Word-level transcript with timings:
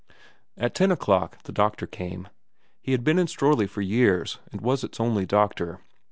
At 0.57 0.73
ten 0.73 0.91
o'clock 0.91 1.43
the 1.43 1.51
doctor 1.51 1.85
came. 1.85 2.27
He 2.81 2.91
had 2.91 3.03
been 3.03 3.19
in 3.19 3.27
xxvm 3.27 3.39
VERA 3.39 3.55
317 3.67 3.67
Strorley 3.67 3.69
for 3.69 3.95
years, 3.95 4.39
and 4.51 4.59
was 4.61 4.83
its 4.83 4.99
only 4.99 5.27
doctor. 5.27 5.81